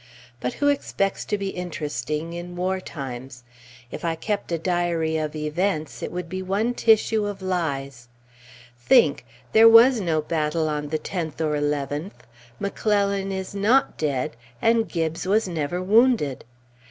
[0.39, 3.43] But who expects to be interesting in war times?
[3.91, 8.07] If I kept a diary of events, it would be one tissue of lies.
[8.79, 9.25] Think!
[9.51, 12.13] There was no battle on the 10th or 11th,
[12.59, 16.45] McClellan is not dead, and Gibbes was never wounded!